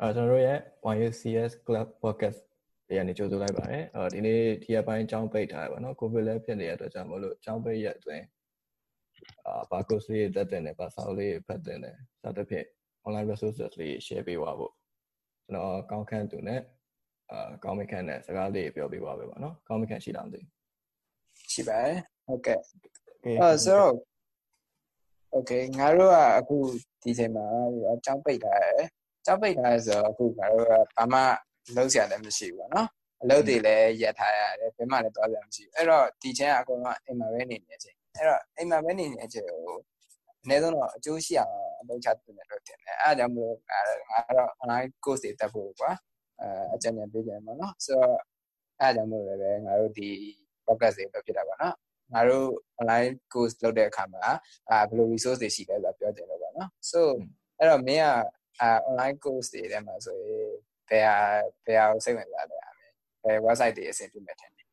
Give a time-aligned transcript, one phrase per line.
[0.00, 0.58] အဲကျွန်တော်တို့ရဲ့
[0.96, 2.38] YUCS Club Podcast
[2.88, 8.24] တွေကနေကြိုဆိုလိုက်ပါတယ်အော်ဒီနေ့ဒီရက်ပိုင်းကျောင်းပိတ်ထားရပါတော့ကိုဗစ်လည်းဖြစ်နေတဲ့အတွက်ကြောင့်မလို့ကျောင်းပိတ်ရက်အတွင်း
[9.46, 12.66] အာဘာကိုစလေးတက်တင်တယ်ဘာစာအုပ်လေးဖတ်တင်တယ်စသဖြင့်
[13.06, 14.72] online resources လေး share ပေးပါဖို့
[15.44, 16.60] ကျွန်တော်ကောင်းခန့်သူနဲ့
[17.30, 20.40] အာကောင်းမခန့်နဲ့စကားလေးပြောပေးပါပဲပါနော်ကောင်းမခန့်ရှိလားမသိ
[21.52, 22.58] ရှိပါတယ်ဟုတ်ကဲ့
[23.22, 23.94] ဘူးအဲဆိုတော့
[25.36, 26.56] okay ငါတို့ကအခု
[27.02, 27.46] ဒီချိန်မှာ
[27.92, 28.86] အကြောင်းပိတ်ထားတယ်
[29.26, 31.20] အကြောင်းပိတ်ထားရဆိုတော့အခုငါတို့ကဘာမှ
[31.76, 32.88] လုံးစရာလည်းမရှိဘူးပေါ့နော်
[33.22, 39.60] အလုပ်တွေလည်းရပ်ထားရတယ်ဘယ်မှလည်းသွားစရာမရှိဘူးအဲ့တော့ဒီချိန်ကအကုန်လုံးအိမ်မှာပဲနေနေတဲ့အချိန်အဲ့တော့အိမ်မှာပဲနေနေတဲ့အချိန်ကို
[40.42, 43.78] အနည်းဆုံးတော့အကျိုးရှိအောင်အလုပ်ချတင်တယ်လို့ထင်တယ်အဲ့ဒါကြောင့်မလို့ငါ
[44.36, 45.90] တော့ online course တွေတက်ဖို့ကွာ
[46.40, 48.18] အဲအကြံဉာဏ်ပေးကြတယ်ပေါ့နော်ဆိုတော့
[48.80, 50.08] အဲ့ဒါကြောင့်မို့လည်းပဲငါတို့ဒီ
[50.66, 51.74] podcast တွေပဲဖြစ်တာပါနော်
[52.12, 52.48] ငါတို့
[52.80, 54.24] online course လုပ်တဲ့အခါမှာ
[54.70, 57.00] အာဘယ်လို resource တွေရှိလဲဆိုတာပြောကြတယ်ပေါ့နော် so
[57.58, 58.08] အဲ့တော့မင်းက
[58.60, 60.50] အာ online course တွေထဲမှာဆိုရင်
[60.88, 61.16] ဘယ်ဟာ
[61.66, 62.86] ဘယ်ဟာကိုစိတ်ဝင်စားလဲအမေ
[63.24, 64.66] ဘယ် website တွေအဆင်ပြေမယ်ထင်တယ်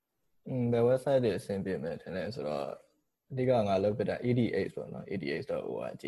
[0.48, 2.66] อืมဘယ် website တွေအဆင်ပြေမယ်ထင်လဲဆိုတော့
[3.31, 6.04] အဓိကငါလုပ်ပြတာ EDH ပေါ့နော် EDH.org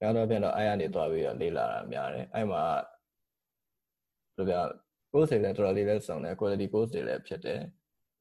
[0.00, 2.64] နောက်တော့ပြန်တော့အဲ့ရနေသွားပြီးတော့လေ့လာတာများတယ်အဲ့မှာ
[4.36, 4.64] ဘယ်လိုပြော
[5.12, 7.60] course တွေလည်းတော်တော်လေးလည်းစုံတယ် quality course တွေလည်းဖြစ်တယ်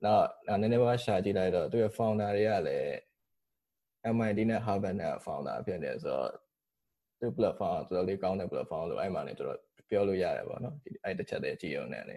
[0.06, 0.28] နောက်
[0.62, 2.90] နည်းနည်းပါးရှာကြည့်လိုက်တော့သူရဲ့ founder တွေကလည်း
[4.16, 6.30] MIT နဲ့ Harvard နဲ့ founder ဖြစ်နေဆိုတော့
[7.20, 12.16] သူ platform တော်တော်လေးကောင်းတဲ့ platform လို့အဲ့မှာနေတော်တော်ပြောလို့ရတယ်ပေါ့နော်ဒီအဲ့တစ်ချက်တည်းကြည့်အောင်နဲ့လေ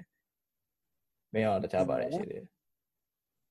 [1.33, 2.47] မင်းအောင်တခြားပါတယ်ရှိသေးတယ်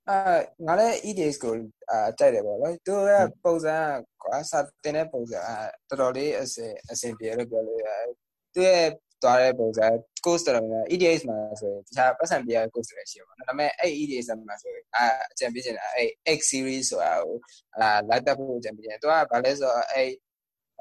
[0.09, 0.17] အာ
[0.65, 1.53] ငါလည်း EDX ကို
[1.91, 3.89] အာကြိုက်တယ်ပေါ့နော်သူရဲ့ပုံစံက
[4.23, 4.53] ကွာစ
[4.83, 5.57] တင်တဲ့ပုံစံအာ
[5.89, 8.07] တော်တော်လေးအဆင်အဆင်ပြေလို့ပြောလို့ရတယ်
[8.53, 8.87] သူရဲ့
[9.23, 9.87] သွားတဲ့ပုံစံ
[10.23, 17.35] course တော်တော်များ EDX မှာဆိုရင်တခြားပတ်စံပြရ course တွေရှိပါတော့ဒါပေမဲ့အဲ့ EDX မှာဆိုရင်အာအကြံပေးချင်တာအဲ့ X series ဆိုတာကို
[17.75, 20.09] အာလိုက်တက်ဖို့အကြံပေးချင်တယ်သူကဘာလဲဆိုတော့အဲ့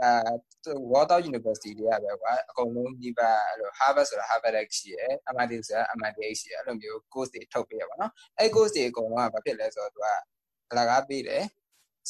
[0.02, 0.30] အာ
[0.92, 8.50] Walter University တွေကပဲကွာအကုန်လုံးဒီပါအဲ့လို Harvard ဆိုတာ Harvard X ရှိရယ် MIT ဆိုတာ MIT X ရှိရယ်အဲ့လိုမျိုး course တွေထုတ်ပေးရပါတော့အဲ့
[8.54, 10.06] course တွေအကုန်လုံးကဘာဖြစ်လဲဆိုတော့သူက
[10.70, 11.42] အလကားပေးတယ်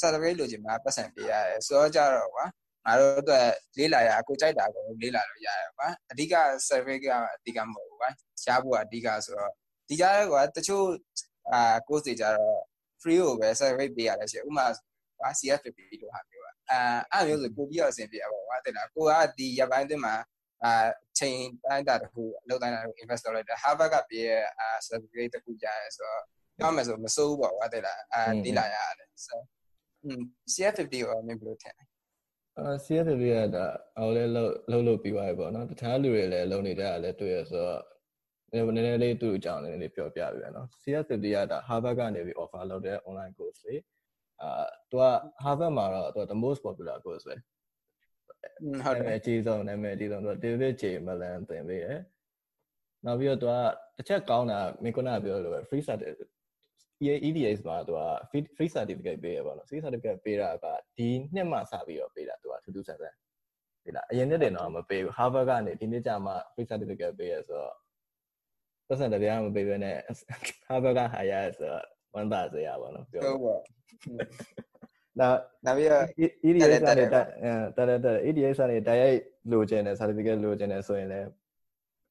[0.00, 2.44] certificate လိုချင်မှာပတ်စံပေးရတယ်ဆိုတော့ကြတော့ကွာ
[2.84, 3.46] ငါတို့အတွက်
[3.78, 6.34] လေးလာရအကိုကြိုက်တာအကုန်လေးလာလို့ရတယ်ကွာအဓိက
[6.68, 8.10] certificate ကအဓိကမဟုတ်ဘူးကွာ
[8.42, 9.52] ရှားဖို့ကအဓိကဆိုတော့
[9.88, 10.84] ဒီကြားရဲကွာတချို့
[11.52, 12.60] အာ course တွေကြတော့
[13.02, 14.66] free ကိုပဲ certificate ပေးရတယ်ရှိဥပမာ
[15.18, 16.80] ကွာ CFP လို့ဟာမျိုးอ่ะ အာ
[17.12, 20.14] အဲ့မျိုးဆိုပို့ပြီးတော့အဆင်ပြေရပါကွာတဲ့လားကိုကဒီရပိုင်းအတွင်းမှာ
[20.64, 20.86] အာ
[21.18, 26.22] ချိန်တိုင်းတာတခုအလုပ်တိုင်းတာတခု invest လုပ်လိုက်တယ် Harvard ကပေးရဲ့အာ certificate တခုကြားရဲဆိုတော့
[26.58, 29.40] ပြောမယ်ဆိုမစိုးဘူးပေါ့ကွာတဲ့လားအာဒီလာရတယ်ဆို
[30.04, 30.20] อืม
[30.52, 31.84] CF50 ကိုမင်းဘယ်လိုထင်လဲ
[32.58, 33.64] အာ CFP ကဒါ
[33.98, 37.80] အော်လဲလှုပ်လှုပ်လို့ပြီးသွားပြီပေါ့နော်တခြားလူတွေလည်းလုံနေကြတာလည်းတွေ့ရဆိုတော့
[38.52, 43.74] နည်းနည်းလေးသူ့အကြောင်းနည်းနည်းလေးပြောပြပြရနော် CFP ကဒါ Harvard ကနေပြီး offer လုပ်တဲ့ online course လေ
[44.42, 45.04] အာသူက
[45.44, 47.36] Harvard မှာတော့သူက the most popular course ပဲ
[48.62, 52.00] อืมဟုတ်တယ်အကြီးဆုံးနာမည်အကြီးဆုံးသူက David J Mallan သင်ပေးတယ်
[53.04, 53.52] နောက်ပြီးတော့သူက
[53.96, 56.30] တစ်ချက်ကောင်းတာမင်းကပြောလို့ပဲ free certificate
[57.26, 58.00] EDX မှာသူက
[58.56, 60.66] free certificate ပေးရပါတော့ free certificate ပေးတာက
[60.96, 63.16] ဒီနှစ်မှစပြီးတော့ပေးတာသူကထူးထူးဆန်းဆန်း
[63.84, 67.74] ဒီလားအရင်နှစ်တင်တော့မပေးဘူး Harvard ကနေဒီနှစ်ကျမှ free certificate ပေးရဆိုတော့
[68.88, 69.96] ပတ်စံတရားမပေးဘဲနဲ့
[70.68, 71.84] Harvard ကဟာရဆိုတော့
[72.16, 73.56] ဝန်တာစရာပါနော်ပြောဟုတ်ပါ
[75.20, 76.04] နောက်နောက်ပြီးတော့
[76.46, 79.20] EDX တက်တယ်ကနေတက်အဲတက်တက်တက် EDX ကနေတိုက်ရိုက်
[79.52, 81.28] လိုချင်တယ် certificate လိုချင်တယ်ဆိုရင်လည်း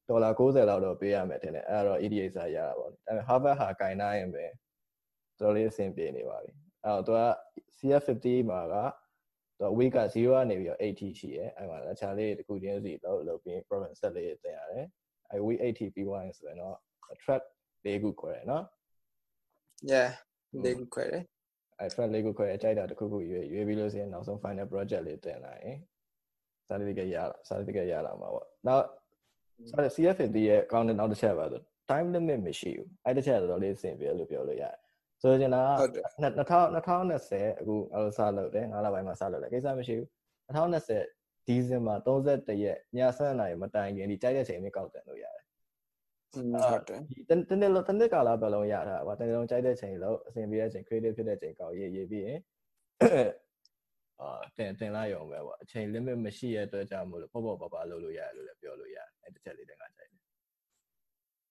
[0.08, 4.44] ဒေါ်လာ60လောက်တော့ပေးရမယ်ထင်တယ်အဲ့ဒါတော့ EDX ကရတာပေါ့ဒါပေမဲ့ Harvard ဟာကင်နိုင်ရင်ပဲ
[5.40, 6.52] တော်တော်လေးအဆင်ပြေနေပါပြီ
[6.84, 7.20] အဲ့တော့သူက
[7.76, 8.74] CF50 မှာက
[9.58, 14.86] သူက week က0ကနေပြီးတော့80ရှိရဲအဲ့မှာလက်ချာလေးတစ်ခုချင်းစီလောက်လောက်ပြီး program set လေးတင်ရတယ်
[15.30, 16.76] အဲ့ week 80ပြီးသွားရင်ဆိုရင်တော့
[17.22, 17.42] track
[17.84, 18.64] လေးခုခေါ်တယ်နော်
[19.90, 20.08] yeah
[20.64, 21.22] ဒီခွဲတယ်
[21.80, 25.76] အဲ track လေးခုခွဲအကြိုက်တာတစ်ခုခုရွေးရွေးပြီးလို့ဆိုရင်နောက်ဆုံး final project လေးတင်လာရင်
[26.68, 28.84] certificate ရလာ certificate ရလာမှာပေါ့နောက်
[29.70, 31.60] sorry CFD ရဲ့ကောင်းတဲ့နောက်တစ်ချက်ပါဆို
[31.90, 34.76] time limit မရှိဘူးအဲ့တစ်ချက်တော့လေးအဆင်ပြေလို့ပြောလို့ရတယ်
[35.22, 40.08] ဆိုချင်တာဟုတ်တယ်2020အခုအဲ့လိုစလုပ်တယ်9လပိုင်းမှာစလုပ်တယ်ကိစ္စမရှိဘူး
[40.54, 45.35] 2020ဒီဇင်ဘာ31ရက်ည7:00နာရီမတိုင်ခင်ဒီကြိုက်တဲ့ချိန်လေးကောက်တယ်လို့ရတယ်อืม
[46.36, 52.40] ဟုတ်တယ်ဒီတတနေ့လုံးတနေ့ကာလပတ်လုံးရတာပါတနေ့လုံးကြိုက်တဲ့ချိန်လို့အဆင်ပြေတဲ့ချိန် creative ဖြစ်တဲ့ချိန်ကောက်ရေးရေးပြီးရင်
[54.20, 60.08] အာတင်တင်လိုက်ရုံပဲပေါ့အချိန် limit မရှိရတဲ့အတွက်ကြောင့်မို့လို့ပေါ့ပေါ့ပါပါလုပ်လို့ရတယ်လို့လည်းပြောလို့ရတယ်အဲ့တစ်ချက်လေးတည်းကကြိုက်တယ်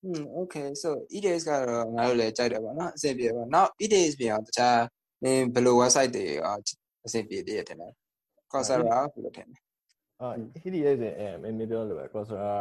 [0.04, 4.80] อืม okay so EDX ကတော့ငါတို့လည်းကြိုက်တယ်ပေါ့နော်အဆင်ပြေပါနောက် EDX ပြင်အောင်တခြား
[5.24, 6.56] နင်ဘယ်လို website တွေရော
[7.06, 7.94] အဆင်ပြေသေးတယ်ထင်တယ်
[8.52, 9.58] Coursera ဘယ်လိုထင်လဲ
[10.22, 10.28] အာ
[10.64, 12.52] HDA ဆိုအဲမင်းမပြောလို့ပဲ Coursera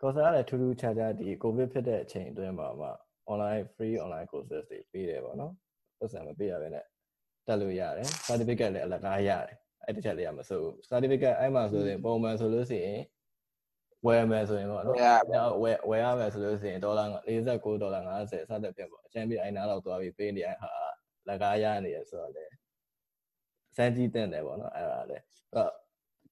[0.00, 2.88] Coursera လည်းထူးထူးခြားခြားဒီ COVID ဖြစ်တဲ့အချိန်အတွင်းမှာမှ
[3.32, 5.52] online free online courses တွေပေးတယ်ပေါ့နော်
[5.98, 6.84] ပတ်စံမပေးရဘဲနဲ့
[7.46, 13.00] တက်လို့ရတယ် certificate လည်းအလကားရတယ်အဲ့တစ်ချက်လေးကမစိုးဘူး certificate အဲ့မှာဆိုရင်ပုံမှန်ဆိုလို့ရှိရင်
[14.06, 20.70] ဝယ်မယ်ဆိုရင်ပေါ့နော်ဝယ်ရပါဝယ်ဝယ်ရမယ်ဆိုလို့ရှိရင်ဒေါ်လာ49ဒေါ်လာ50စသဖြင့်ပေါ့အချမ်းပြအိုင်နာတော့သွားပြီးပေးနေရဟာ
[21.28, 22.44] လက်ကားရနေရဆိုတော့လေ
[23.76, 25.18] စမ်းကြည့်တဲ့တယ်ပေါ့နော်အဲ့ဒါလေ
[25.54, 25.70] အဲ့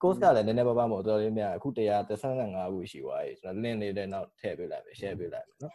[0.03, 5.75] course ကလည်းနည်းနည်းပါးပါးမဟုတ်တော်တော်လေးများအခု135ခုရှိသွားပြီကျွန်တော် link လေးလည်းနောက်ထည့်ပေးလိုက်မယ် share ပေးလိုက်မယ်နော်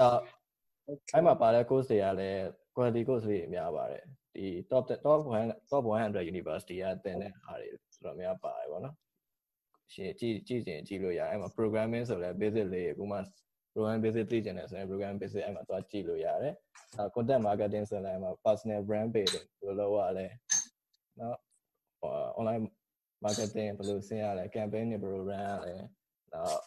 [0.00, 2.40] အဲ့အဲ့မှာပါတဲ့ course တွေကလည်း
[2.74, 4.04] quality course တွေအများပါတယ်
[4.34, 8.96] ဒီ top top 100 top 100 university ကတင်တဲ့ဟာတွေဆိုတော့များပါတယ်ပေါ့နော်
[9.92, 13.18] ရှင်းကြည့်ကြည့်ရင်ကြည့်လို့ရအဲ့မှာ programming ဆိုလည်း basic လေးအခုမှ
[13.72, 16.54] program basic သိကျင်တယ်ဆိုရင် program basic အဲ့မှာသွားကြည့်လို့ရတယ်
[16.98, 20.26] အဲ content marketing ဆိုလည်းအဲ့မှာ personal brand building ဘယ်လိုလုပ်ရလဲ
[21.20, 21.36] နော်
[22.00, 22.62] ဟို online
[23.24, 25.74] marketing ဘယ်လိုဆင်းရလဲ campaign တွေဘယ်လို run ရလဲ
[26.32, 26.60] နောက်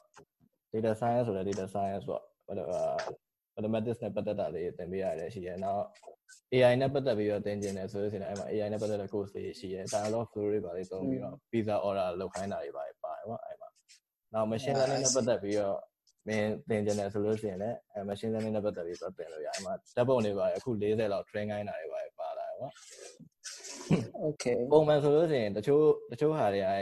[0.71, 2.67] data science ဆိုလည်း data science ပေါ့ဘယ်လို
[3.55, 5.83] mathematics နဲ့ပတ်သက်တာလေးသင်ပေးရတယ်ရှိတယ်နောက်
[6.53, 13.69] AI နဲ့ပတ်သက်ပြီးတော့သင်ကျင်တယ်ဆိုလို့ရှိရင်အဲ့မှာ AI နဲ့ပတ်သက်တဲ့ course တွေရှိတယ် dialogue flow တွေပါလေးသုံးပြီးတော့ pizza order လုပ်ခိုင်းတာတွေပါပါတယ်ပေါ့အဲ့မှာ
[14.33, 15.77] နောက် machine learning နဲ့ပတ်သက်ပြီးတော့
[16.27, 22.06] မင်းသင်ကျင်တယ်ဆိုလို့ရှိရင်လည်းအဲ machine learning နဲ့ပတ်သက်ပြီးတော့သင်လို့ရအဲ့မှာဓာတ်ပုံတွေပါအခု40လောက် train ခိုင်းတာတွေပါပါလာတယ်
[22.61, 22.73] ပေါ့
[24.27, 26.79] Okay ပုံမှန်ဆိုလို့ရှိရင်တချို့တချို့ဟာတွေအဲ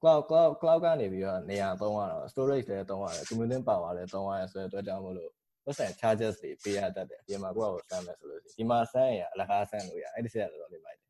[0.00, 5.30] cloud cloud cloud ကနေပြီးတော့နေရာသုံးရတော့ storage လည်းသုံးရတယ် computing power လည်းသုံးရတယ်ဆိုတဲ့အတွက်ကြောင့်မို့လို့
[5.64, 11.00] ပတ်စံ charges တွေပေးရတတ်တယ်ပြင်မှာကိုယ့်ကိုစမ်းမယ်ဆိုလို့ရှိရင်ဒီမှာစမ်းရင်အလကားစမ်းလို့ရအဲ့ဒီစက်ကတော့လေးပါတယ်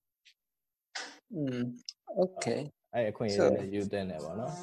[1.34, 1.60] อืม
[2.20, 2.60] okay
[2.94, 4.54] အဲ့အခွင့်အရေးလည်းယူတင်တယ်ပေါ့နော်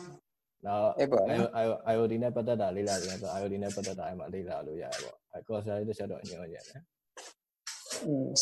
[0.65, 0.89] နောက်
[1.93, 6.81] IoT နဲ့ပတ်သက်တာလေ့လာကြတယ်ဆို IoT နဲ့ပတ်သက်တာအဲ့မှာလေ့လာလို့ရတယ်ပေါ့ course တွေတစ်ချက်တော့ညွှန်ရတယ်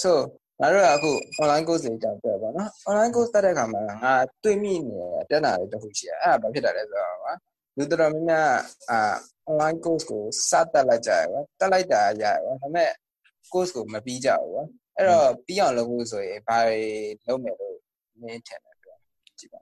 [0.01, 0.11] so
[0.61, 1.11] ငါတို့ကအခု
[1.41, 4.13] online course တွေတောင်ပြပါတော့ online course တက်တဲ့အခါမှာငါ
[4.43, 7.33] တွေ့မိနေတဲ့တက်တာတွေတစ်ခုရှိတယ်အဲ့ဒါဘာဖြစ်တာလဲဆိုတော့ကွာ
[7.77, 8.51] လူတော်တော်များများ
[8.89, 8.99] အာ
[9.49, 12.91] online course ကိုစတက်လိုက်ကြရကွာတက်လိုက်တာရရကွာဒါပေမဲ့
[13.51, 14.63] course ကိုမပြီးကြဘူးကွာ
[14.95, 16.81] အဲ့တော့ပြီးအောင်လုပ်ဖို့ဆိုရင်ဘာတွေ
[17.27, 17.77] လုပ်မယ်လို့
[18.21, 18.97] မင်းထင်တယ်ပြော
[19.39, 19.59] ကြည့်ပါ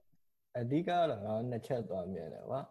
[0.58, 2.62] အဓိကကတော့ငါနှစ်ချက်သွားမြင်တယ်ကွာ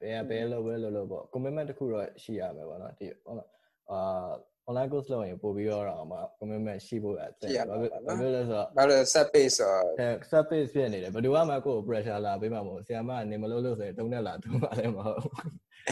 [0.00, 3.48] ဘယ်ဘယ်လိုပဲလို့လို့ပေါ့ commitment တစ်ခုတော့ရှိရမယ်ပေါ့နော်ဒီဟုတ်လား
[3.90, 4.30] အာ
[4.69, 7.31] online course လုပ်ရင်ပို့ပြီးတော့တော့မှ commitment ရှိဖို့အသက်
[7.69, 15.19] ဘာဖြစ်ဘာဖြစ်လဲဆိုတော့ ဘာလို့ set page ဆိုတော့ အဲ service ဖြစ်နေတယ်ဘယ်သူမှကိုယ် pressure လာပေးမှာမဟုတ်ဆရာမကနေမလို့လို့ဆိုရင်တုံးနဲ့လာတုံးပါလည်းမဟုတ်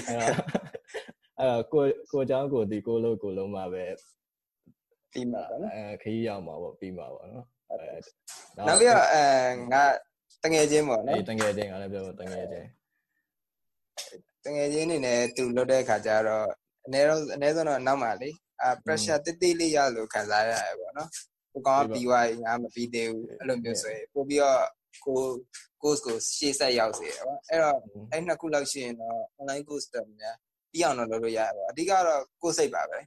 [0.10, 0.36] အဲတော့
[1.40, 3.86] အဲကိုကိုเจ้าကိုဒီကိုလို့ကိုလုံးမှာပဲ
[5.12, 7.78] ပြီးမှာပေါ့နော် အဲခရီးရောက်မှာပေါ့ပြီးမှာပေါ့နော်အဲ
[8.68, 9.24] နောက်ပြီးတော့အဲ
[9.74, 9.84] ငါ
[10.44, 12.68] တငယ်ချင်းပေါ့နော် ဒီတငယ်ချင်းကလည်းပြောတငယ်ချင်း
[14.46, 16.48] တငယ်ချင်းနေနဲ့သူလွတ်တဲ့ခါကျတော့
[16.86, 18.30] အနည်းတော့အနည်းဆုံးတော့နောက်မှလေ
[18.63, 21.11] အာ pressure တိတိလေးရလို့ခံစားရတယ်ပေါ့နော်
[21.53, 24.63] ကိုကောင်ကပြီးသွားရင်ငါမပြီးသေးဘူးအဲ့လိုမျိုးဆိုရင်ပို့ပြီးတော့
[25.07, 25.21] ကို
[25.83, 27.79] course ကိုရှေ့ဆက်ရောက်စေတယ်ပေါ့အဲ့တော့
[28.11, 30.37] အဲ့နှစ်ခုလောက်ရှိရင်တော့ online course တော့များ
[30.73, 32.99] ပြီးအောင်တော့လုပ်လို့ရတယ်ပေါ့အဓိကတော့ကိုယ်စိတ်ပါပဲ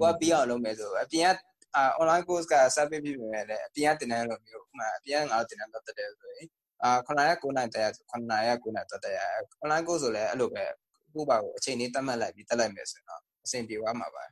[0.00, 1.36] ကိုကပြီးအောင်လုပ်မယ်ဆိုအပြင်က
[1.76, 6.48] အာ online course က service ဖြစ်နေတယ်အပြင်ကတင်တဲ့လိုမျိုးဥပမာအပြင်ကငါတို့တင်တဲ့တော့တက်တယ်ဆိုရင်
[6.82, 9.20] အာ9ရက်9နိုင်တက်ရ9နိုင်ရက်9နိုင်တက်ရ
[9.62, 10.64] online course ဆိုလည်းအဲ့လိုပဲ
[11.14, 14.24] ကိုပါကိုအချိန်လေးတတ်မှတ်လိုက်ပြီးတက်လိုက်မယ်ဆိုရင်တော့အဆင်ပြေသွားမှာပါ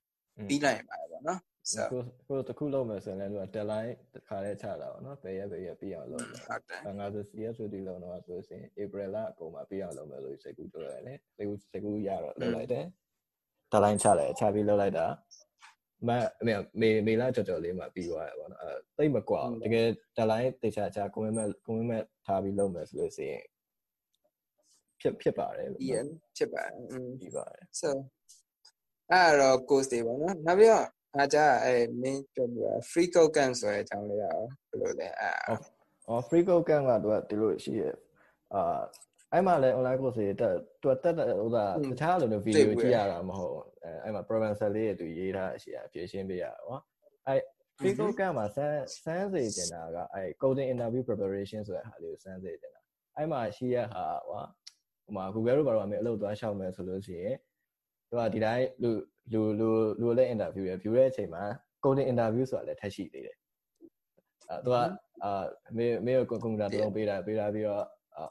[0.48, 1.40] ပြီးလိုက်ရင်ပါပေါ့နော်
[1.72, 12.84] ဆိုကိုကိုတခုလုံးမယ်ဆိုရင်လည်းသူက deadline တစ်ခါလေးချတာပေါ့နော်ဘယ်ရက်ဘယ်ရက်ပြီးအောင်လုပ်မယ်ဟုတ်တယ်ငါဆို CSOD လုံးတော့ဆိုရင် April လအကုန်မှာပြီးအောင်လုပ်မယ်လို့စိတ်ကူးပြောရတယ်လေစိတ်ကူးစိတ်ကူးရတော့လုပ်လိုက်တယ်
[13.72, 15.06] deadline ချတယ်ချပြီးလုပ်လိုက်တာ
[16.08, 16.10] မ
[16.46, 19.86] မေမေမေလာကြော်ကြော်လေးမှာပြီးသွားတယ်ပေါ့နော်အဲတိတ်မကွာဘူးတကယ်
[20.16, 23.44] deadline တေချာချာ commitment commitment ထားပြီးလုပ်မယ်ဆိုလို့ရှိရင်
[25.00, 25.94] ဖြစ်ဖြစ်ပါတယ်ပြီးရ
[26.36, 27.88] ဖြစ်ပါတယ်อืมပြီးပါတယ် so
[29.12, 30.86] အဲ့တော့ course တွေပေါ့နော်နောက်ပြီးတော့
[31.16, 35.30] အားကြအဲ main ပြောပြ free code camp ဆိုတဲ့အကြောင်းလေးရောဘယ်လိုလဲအဲ
[36.08, 37.94] အော် free code camp ကသူကဒီလိုရှိရဲ့
[38.54, 38.80] အာ
[39.32, 46.80] အဲ့မှာလည်း online course တွေတက်သူတက်တဲ့ဥသာတခြားလိုမျိုး video ကြည့်ရတာမဟုတ်အဲအဲ့မှာ professor လေးရဲ့သူရေးထားအရှိအဖြေရှင်းပေးရတာပေါ့
[47.26, 47.40] အဲ့
[47.78, 52.80] free code camp မှာစမ်းစမ်းစေတင်တာကအဲ့ coding interview preparation ဆိုတဲ့ဟာလေးကိုစမ်းစေတင်တာ
[53.16, 54.42] အဲ့မှာရှိရဟာဟို
[55.04, 57.36] ဟိုမှာ Google တို့ဘာလို့အမေအလုပ်သွားရှောက်မယ်ဆိုလို့ရှိရင်
[58.08, 58.90] သူကဒီတိုင်းလူ
[59.32, 59.68] လူလူ
[60.00, 61.42] လူလည်း interview ရ view တဲ့အချိန်မှာ
[61.82, 63.36] coding interview ဆိုတာလည်းထပ်ရှိသေးတယ်
[64.50, 64.76] အဲသူက
[65.24, 65.44] အာ
[65.76, 67.84] မေမေကိုကွန်ပျူတာတစ်လုံးပေးတာပေးတာပြီးတော့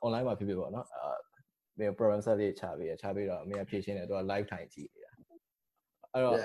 [0.05, 1.15] online မှာဖြစ်ဖြစ်ပေါ့နော်အာ
[1.79, 5.11] မေ program set လေးချပေးရချပေးတော့အမေကဖြည့်ရှင်းတယ်သူက live time ကြည့်နေတာ
[6.13, 6.35] အဲ့တော့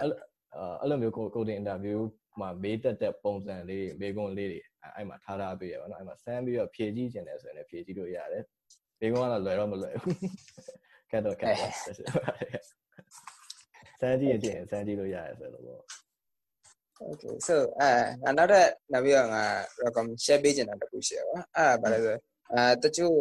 [0.80, 1.98] အဲ့လိုမျိုး coding interview
[2.40, 4.60] မှာမေးတက်တဲ့ပုံစံလေးမေးခွန်းလေးတွေ
[4.96, 8.44] အဲ့မှာထားထားပေးရပါတော့အဲ့မှာစမ်းပြီးတော့ဖြည့်ကြည့်ကျင်တယ်ဆိုရင်လည်းဖြည့်ကြည့်လို့ရတယ်
[9.00, 10.16] မေးခွန်းကတော့လွယ်တော့မလွယ်ဘူး
[11.10, 12.79] ကတ်တော့ကတ်တော့
[14.00, 15.82] စမ်းကြည့်ရင်စမ်းကြည့်လို့ရတယ်ဆိုတော့ပေါ့
[17.08, 17.90] okay so အဲ
[18.22, 19.44] ငါနောက်တဲ့နောက်ပြီးတော့ငါ
[19.84, 22.16] recommend share ပေးချင်တာတခုရှိရပါအဲ့ဒါဘာလဲဆို
[22.52, 23.14] အဲတချို့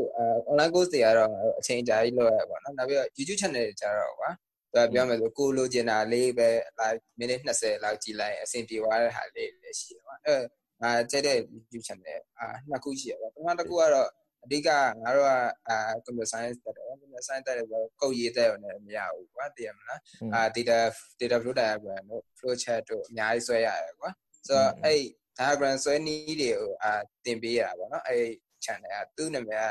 [0.50, 4.30] online course တွေကတော့ငါတို့အချိန်ကြာကြီးလုပ်ရပါတော့နောက်ပြီးတော့ YouTube channel တွေကြတော့ကွာ
[4.74, 10.36] သူပြောမယ်ဆိုကိုလိုချင်တာလေးပဲ like မိနစ်20လောက်ကြည့်လိုက်အဆင်ပြေသွားတဲ့ဟာလေးလည်းရှိတယ်ကွာအဲ
[10.82, 14.08] ငါကျတဲ့ YouTube channel အာနှစ်ခုရှိရပါပထမတစ်ခုကတော့
[14.44, 14.70] အဓိက
[15.02, 15.32] ငါတို့က
[15.68, 16.76] အာ computer science တက်
[17.20, 20.02] တယ် computer assign တက်တယ်ဆိုတော့ကုတ်ရေးတက်ရုံနဲ့မရဘူးကွာသိရမလား
[20.34, 20.80] အာ data
[21.20, 24.10] data flow diagram တို့ flow chart တို့အများကြီးဆွဲရတယ်ကွာ
[24.48, 25.02] ဆိုတော့အဲ့
[25.40, 26.92] diagram ဆွဲနည်းတွေကိုအာ
[27.26, 28.26] တင်ပေးရတာပေါ့နော်အဲ့
[28.66, 29.66] channel ကသူ့နာမည်က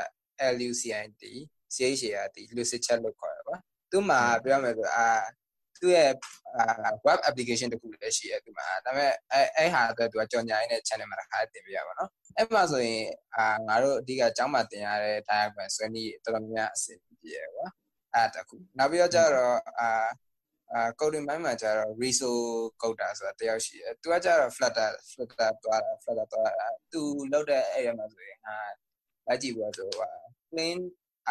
[0.59, 1.23] LUCID
[1.75, 3.55] CHARD lucid chat လို့ခေါ်ရပါ
[3.91, 5.09] သူ့မှာပြောမယ်ဆိုအာ
[5.81, 6.11] သူ့ရဲ့
[7.07, 13.03] web application တခုလည်းရှိရတယ်ဒီမှာဒါပေမဲ့အဲအဲ့ဟာအတွက်သူကကြော်ညာရင်းနဲ့ channel မှာတစ်ခါတင်ပြရပါတော့အဲ့မှာဆိုရင်
[13.35, 17.67] အာငါတို့အဓိကကျောင်းမှာတင်ရတဲ့ diagram ဆွဲနည်းတော်တော်များများအဆင်ပြေရကွာ
[18.13, 19.89] အဲ့တခုနောက်ပြီးတော့ကျတော့အာ
[20.71, 22.31] အာ coding ဘိုင်းမှာကျတော့ reso
[22.81, 28.55] coder ဆိုတာတယောက်ရှိတယ်သူကကျတော့ flutter flutter သွားတာ flutter သွားတာသူလောက်တဲ့အဲ့ရမှာဆိုရင်အာ
[29.27, 30.09] လိုက်ကြည့်ဖို့ဆိုဟာ
[30.51, 30.77] plain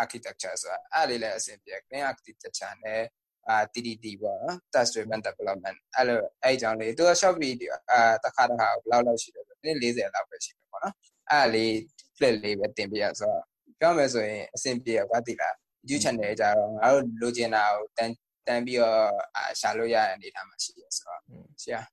[0.02, 3.02] architecture ဆိုတာအဲ့လေးလည်းအဆင်ပြေ plain architecture နဲ့
[3.48, 10.94] အာ TDD ပေါ့နော် test driven development အဲ့လိုအဲ့အကြောင်းလေးသူက short video အာတစ်ခါတစ်ခါဘယ်လောက်လောက်ရှိတယ်ဆိုတော့40လောက်ပဲရှိတယ်ပေါ့နော်
[11.30, 11.72] အဲ့လေး
[12.16, 13.42] flip လေးပဲတင်ပြရဆိုတော့
[13.80, 15.54] ပြောမယ်ဆိုရင်အဆင်ပြေရကွာတိလား
[15.88, 18.14] YouTube channel ကြတော့ငါတို့လိုချင်တာကိုတန်း
[18.46, 19.00] တန်းပြီးတော့
[19.36, 21.20] အာရှာလို့ရတဲ့အနေအထားမှာရှိရဆိုတော့
[21.62, 21.86] ရှင်း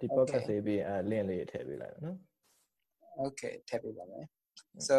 [0.00, 2.16] ဒီ podcast လေးပြီးအဲ link လေးထည့်ပေးလိုက်နော်
[3.22, 4.26] Okay ထည့်ပေးပါမယ်
[4.88, 4.96] so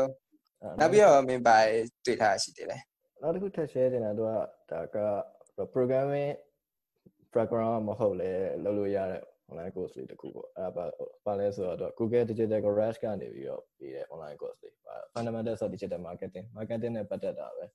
[0.79, 1.57] နောက်ပြီးတော့မင်းပါ
[2.05, 2.77] တွေ့ထားရှိတယ်လေ
[3.21, 4.33] နောက်တစ်ခုထပ် share တင်တာတော့
[4.71, 4.97] ဒါက
[5.75, 6.31] programming
[7.33, 8.31] background မဟုတ်လဲ
[8.63, 10.85] လုပ်လို့ရတဲ့ online course လေးတစ်ခုပေါ့အဲ့ဒါ
[11.25, 14.73] ပါလဲဆိုတော့ Google Digital Garage ကနေပြီးတော့ပြီးတဲ့ online course လေး
[15.15, 17.65] fundamental of digital marketing marketing နဲ့ပတ်သက်တာပဲ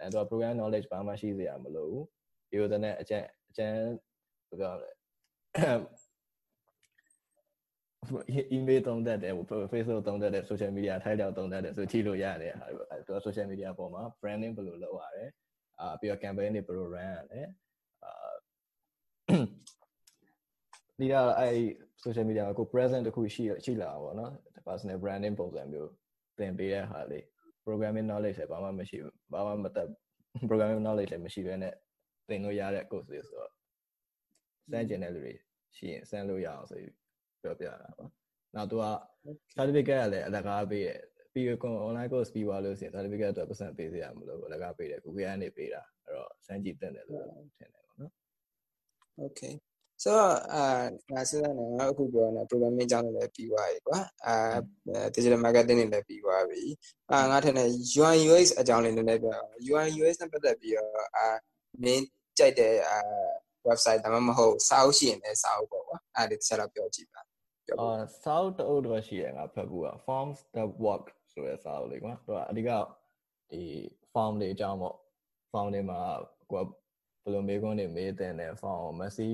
[0.00, 2.04] အဲ့တော့ program knowledge ဘာမှရှိစရာမလိုဘူး
[2.50, 3.76] ဒီလိုတဲ့အကျဉ်းအကျဉ်း
[4.48, 4.90] ဘယ်လိုလဲ
[8.56, 9.32] email သုံးတတ်တယ်
[9.72, 12.66] Facebook သုံးတတ်တယ် social media ထိုက်တော့သုံးတတ်တယ်ဆိုကြည့်လို့ရတယ်ဟာ
[13.06, 15.24] သူ social media ပေါ်မှာ branding ဘယ်လိုလုပ်ရလဲ
[15.80, 17.40] အာပြီးတော့ campaign တွေဘယ်လို run ရလဲ
[18.04, 18.12] အာ
[20.98, 21.48] ဒီတော့အဲ
[22.04, 24.32] social media ကို present တခုရှိရှိလာပါတော့
[24.66, 25.90] personal branding ပုံစံမျိုး
[26.38, 27.24] သင်ပေးတဲ့ဟာလေး
[27.66, 29.88] programming knowledge လည်းဘာမှမရှိဘူးဘာမှမတတ်
[30.48, 31.74] programming knowledge လည်းမရှိဘဲနဲ့
[32.28, 33.52] သင်လို့ရတဲ့ course တွေဆိုတော့
[34.70, 35.34] စမ်းကျင်တဲ့လူတွေ
[35.76, 36.94] ရှိရင်စမ်းလို့ရအောင်ဆိုပြီး
[37.42, 38.06] ပြောပြတာပါ
[38.54, 38.86] နောက်သူက
[39.56, 41.00] certificate ကလည်းအလကားပေးတယ်
[41.32, 47.24] ပြီးတော့ online course ပြီးသွားလို့ရှိရင် certificate အတွက်ပတ်စံပေးစရာမလိုဘူးအလကားပေးတယ် Google ကနေပေးတာအဲ့တော့စမ်းကြည့်တင်တယ်လို့
[47.58, 48.12] ထင်တယ်ပေါ့နော်
[49.24, 49.54] Okay
[50.02, 50.64] ဆိုတော့အာ
[51.12, 54.34] ငါစဉ်းစားနေငါအခုပြောနေ programming ကျောင်းလည်းပြီးသွားပြီကွာအာ
[55.14, 56.62] digital marketing တွေလည်းပြီးသွားပြီ
[57.12, 57.68] အာငါထင်တယ်
[58.00, 59.38] UI UX အကြောင်းလေးနည်းနည်းပြော
[59.70, 61.26] UI UX နဲ့ပတ်သက်ပြီးတော့အာ
[61.82, 62.04] မင်း
[62.38, 62.98] ကြိုက်တဲ့အာ
[63.68, 67.20] website ဒါမှမဟုတ်စာအုပ်ရှိရင်လည်းစာအုပ်ပေါ့ကွာအဲ့ဒီတစ်ချက်တော့ပြောကြည့်ပါ
[67.80, 67.94] အာ
[68.24, 72.70] စာအုပ်တအုပ်တော့ရှိရငါဖတ်ဘူးက forms that work ဆိုတဲ့စာအုပ်လေးကွာသူကအဓိက
[73.50, 73.62] ဒီ
[74.12, 74.96] form တွေအကြောင်းပေါ့
[75.52, 76.00] form တွေမှာ
[76.50, 76.64] ကိုက
[77.22, 79.28] ဘယ်လိုမေးခွန်းတွေမေးတဲ့နဲ့ form မစီ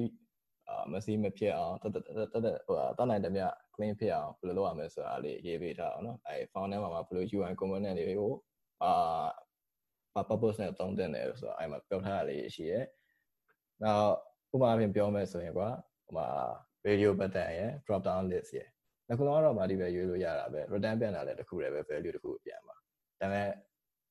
[0.69, 3.43] အာမစီမဖြစ်အောင်တတတတဟိုတတ်နိုင်တယ်မြ
[3.75, 8.33] clean ဖြစ်အောင်ဘယ်လိုလုပ်ရမလဲဆိုတာလေးရေးပေးထားအောင်နော်အဲ form ထဲမှာဘယ်လို UI component တွေကို
[8.83, 8.93] အာ
[10.15, 12.81] ဘာ purpose နဲ့သုံးတဲ့လဲဆိုတော့အဲမှာပြောထားတာလေးရှိရဲ။
[13.83, 14.13] နောက်
[14.55, 15.69] ဥပမာအဖြစ်ပြောမယ်ဆိုရင်ကွာ
[16.05, 16.29] ဟိုမှာ
[16.87, 18.69] radio button ရယ် drop down list ရယ်။
[19.11, 22.75] အခုတော့တော့မာဒီပဲရွေးလို့ရတာပဲ return ပြန်လာတဲ့တခုတည်းပဲ value တခုပြန်ပါ။
[23.21, 23.49] ဒါပေမဲ့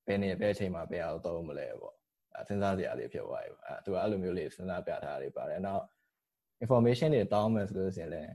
[0.07, 1.95] ဘယ်နေဘယ်အချိန်မှာဘယ်အောင်သုံးမလဲပေါ့။
[2.35, 5.83] အဲစဉ်းစားစရာလေးဖြစ်သွားပြီ။အဲသူကအဲ့လိုမျိုးလေးစဉ်းစားပြထားတာတွေပါတယ်။နောက်
[6.63, 8.31] information တွေတောင်းမယ်ဆိုလို့ရှိရင်လည်း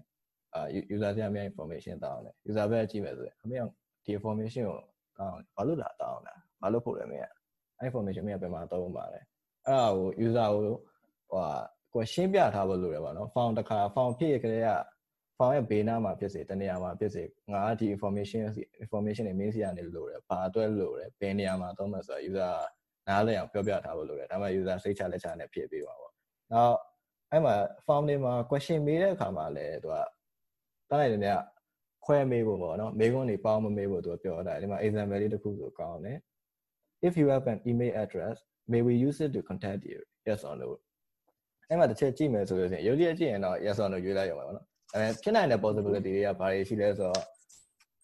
[0.54, 0.60] အာ
[0.94, 3.58] user ပြများ information တောင်းတယ် user ဘက်ကြည့်မယ်ဆိုရင်အမေ
[4.04, 4.78] ဒီ information ကို
[5.18, 9.20] တောင်းဘာလို့လာတောင်းတာဘာလို့ဖို့လဲမင်းက information မင်းကဘယ်မှာသုံးပါလဲ
[9.66, 10.76] အဲ့ဒါကို user ကိုဟို
[11.32, 11.48] ဟာ
[11.94, 14.62] ကိုရှင်းပြထားဖို့လိုတယ်ပါနော် form တစ်ခါ form ဖြည့်ရကြတဲ့
[15.40, 18.42] form ရဲ့ဘေးနားမှာဖြစ်စေတနေရာမှာဖြစ်စေငါဒီ information
[18.82, 22.54] information တွေ main စီကနေလိုတယ်ဘာအတွက်လိုတယ်ဘယ်နေရာမှာသုံးမှာဆိုတော့ user
[23.08, 26.12] နားလည်အောင်ပြောပြထားဖို့လိုတယ်ဒါမှ user စိတ်ချလက်ချနဲ့ဖြည့်ပေးပါပေါ့
[26.52, 26.76] နောက်
[27.30, 27.54] အဲ့မှာ
[27.86, 29.96] form တွေမှာ question မေးတဲ့အခါမှာလည်းသူက
[30.90, 31.26] တန်းလိုက်တယ်ည
[32.04, 36.18] ခွဲမေးဖို့ပေါ့နော်မေးခွန်းတွေပေါင်းမမေးဖို့သူကပြောတာဒီမှာ example လေးတစ်ခုဆိုကောင်းတယ်
[37.06, 38.36] if you have an email address
[38.72, 40.68] may we use it to contact you yes or no
[41.68, 47.22] အဲ့မှာတစ်ချက်ကြည့်မယ်ဆိုလို့ရှိရင်ရုပ်ရည်ကြည့်ရင်တော့ yes or no ရွေးလိုက်ရမှာပေါ့နော် အဲဖြစ်နိုင်တဲ့ possibility တွေကဘာတွေရှိလဲဆိုတော့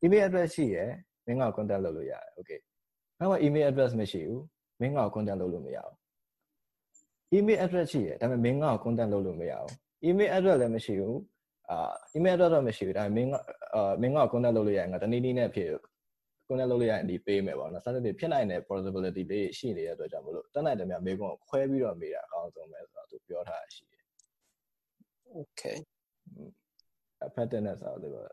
[0.04, 0.90] email address ရှိရယ်
[1.26, 2.60] မင်းက contact လုပ်လို့ရတယ် okay
[3.18, 4.42] နောက်မှ email address မရှိဘူး
[4.80, 5.94] မင်းက contact လုပ်လို့မရဘူး
[7.36, 9.70] email address ရှိတယ်ဒါပေမဲ့မင်းက contact လုပ်လို့မရဘူး
[10.08, 11.18] email address လည်းမရှိဘူး
[11.70, 11.78] အာ
[12.16, 13.34] email address တော့မရှိဘူးဒါပေမဲ့မင်းက
[13.74, 15.70] အာမင်းက contact လုပ်လို့ရရင်ငါတနည်းနည်းနဲ့ဖြစ်
[16.48, 24.04] contact လုပ်လို့ရရင်ဒီပေးမယ်ပေါ့နော်စသဖြင့်ဖြစ်နိုင်တဲ့ possibility လေးရှိနေတဲ့အတွက်ကြောင့်မလို့တတ်နိုင်တယ်များမေးခွန်းကိုခွဲပြီးတော့မေးတာအကောင်းဆုံးပဲဆိုတော့သူပြောထားတာရှိတယ်
[25.38, 25.76] okay
[27.24, 28.24] အဖက်တဲ့နဲ့ဆိုတော့ဒီလို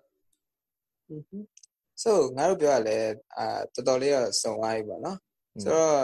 [2.03, 2.97] so ငါတို့ပြောရလဲ
[3.37, 5.17] အာတော်တော်လေးတော့စုံသွားပြီပေါ့နော်
[5.61, 5.99] ဆိုတော့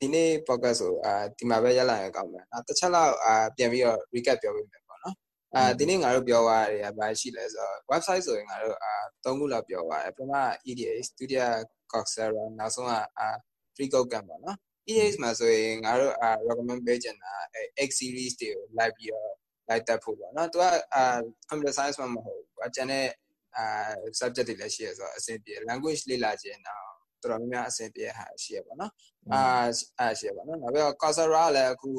[0.00, 5.14] ဒီနေ့ podcast ဆိုအာဒီမှာပဲရက်လာရင်ကောင်းမယ်။တစ်ချက်လောက်အာပြန်ပြီးတော့ recap ပြောပေးမယ်ပေါ့နော်။
[5.54, 8.92] အာဒီနေ့ငါတို့ပြောသွားတယ်ဘာရှိလဲဆိုတော့ website ဆိုရင်ငါတို့အာ
[9.24, 10.34] သုံးခုလောက်ပြောသွားတယ်။ပထမ
[10.68, 11.42] EDA, ဒုတိယ
[11.92, 13.28] Coursera နောက်ဆုံးကအာ
[13.74, 14.56] free code camp ပေါ့နော်
[14.88, 19.32] EDX မှာဆိုရင်ငါတို့အာ recommend ပေးချင်တာအဲ X series တွေကိုလိုက်ပြီးတော့
[19.70, 21.02] လိုက်တက်ဖို့ပေါ့နော်သူကအာ
[21.48, 23.06] computer science မှာမဟုတ်ဘူးအကျန်တဲ့
[23.56, 23.64] အာ
[24.20, 26.84] subject တွေလည်းရှိရဆိုတော့အဆင်ပြေ language လေ့လာခြင်းတော့
[27.22, 28.92] တော်တော်များများအဆင်ပြေဟာရှိရပါတော့
[29.32, 29.40] အာ
[29.98, 31.90] အားရှိရပါတော့နောက်ပြီးတော့ Coursera လည်းအခု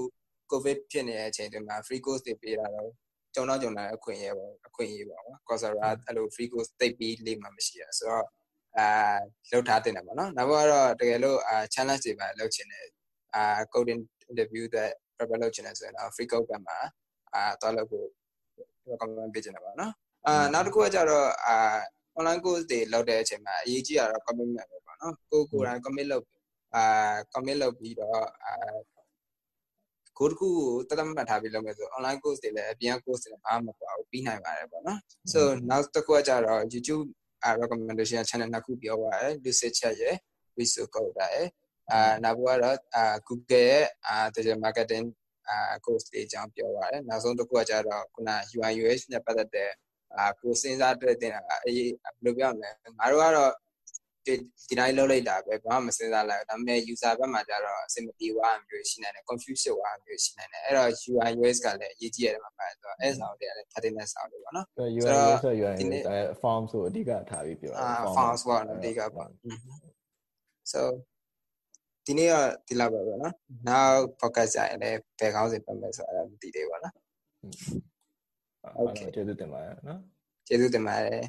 [0.51, 2.90] covid ဖြစ်နေတဲ့အချိန်တွေမှာ free course တွေပေးတာတော့
[3.36, 8.25] ကြုံတော့ကြုံလာအခွင့်အရေးပေါ့အခွင့်အရေးပေါ့နော် Coursera အဲ့လို free course သိပ်ပြီးလေးမှမရှိရဆိုတော့
[8.78, 8.88] အာ
[9.51, 12.86] လောက်ထားတင်တယ်ပေါ့နော်နောက်တော့တကယ်လို့အာ challenge တွေပါလောက်ချင်တယ်
[13.36, 14.01] အာ coding
[14.32, 16.78] interview တဲ့ prepare လုပ်ချင်တယ်ဆိုရင်တော့ free code ကမှာ
[17.34, 18.06] အာတော့လို့ကို
[18.90, 19.94] recommend ပေးချင်တယ်ပေါ့နော်
[20.28, 21.56] အာနောက်တစ်ခုကကြတော့အာ
[22.18, 26.26] online course တွေလုပ်တဲ့အချိန်မှာအရေးကြီးတာတော့ commitment ပဲပေါ့နော်ကိုကိုယ်တိုင် commit လုပ်
[26.76, 26.84] အာ
[27.34, 28.54] commit လုပ်ပြီးတော့အာ
[30.18, 35.00] ကိုတစ်ခုကိုတတ်မှတ်ထားပြီးလုပ်မယ်ဆို online course တွေလည်းအပြင် course တွေလည်းဘာမှမကွာဘူးပြီးနိုင်ပါတယ်ပေါ့နော်
[35.34, 37.06] so နောက်တစ်ခုကကြတော့ YouTube
[37.44, 40.16] အာ recommendation channel နှစ်ခုပြောပါရယ် lucid chat ရယ်
[40.58, 41.48] visual code ရယ်
[41.92, 45.06] အာနောက်တစ်ခုကတော့အာ Google ရဲ့အာ digital marketing
[45.48, 49.71] အာ course လေးအကြောင်းပြောပါရယ်နောက်ဆုံးတစ်ခုကကြတော့ခုန UI UX နဲ့ပတ်သက်တဲ့
[50.17, 51.33] အာကိုစဉ်းစားတွေ့တဲ့
[51.65, 52.69] အေးဘယ်လိုပြောမလဲ
[53.00, 53.51] ငါတို့ကတော့
[54.25, 54.33] ဒီ
[54.67, 64.65] ဒီတိုင်းလုပ်လိုက်တာပဲဘာမှမစဉ်းစားလိုက်ဒါပေမဲ့ user ဘက်မှာကျတော့အဆင်မပြေသွားမျိုးရှိနိုင်တယ် confuse ဖြစ်သွားမျိုးရှိနိုင်တယ်အဲ့တော့ UI UX ကလည်းအရေးကြီးရတယ်မှာပါတယ်ဆိုတော့အဲ့ဆောင်တွေကလည်း cutting ဆောင်တွေပေါ့နော်
[65.00, 69.29] UI UX ဆို UI UX form ဆိုအဓိကထားပြီးပြောတာ form ဆိုတော့အဓိကပေါ့
[70.74, 70.81] so
[72.12, 73.36] ဒီနေ့တော့ဒီလောက်ပဲပေါ့နော်
[73.68, 76.96] နောက် podcast ကြရင်လည်းဘယ်ကောင်းစီပတ်မယ်ဆိုတာမသိသေးပါဘူးနော်
[78.75, 80.00] ဟုတ်ကဲ့ကျေးဇူးတင်ပါတယ်နော်
[80.48, 81.24] ကျေးဇူးတင်ပါတယ်